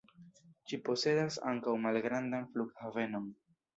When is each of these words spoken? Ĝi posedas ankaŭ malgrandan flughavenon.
Ĝi 0.71 0.77
posedas 0.87 1.37
ankaŭ 1.51 1.75
malgrandan 1.85 2.49
flughavenon. 2.55 3.29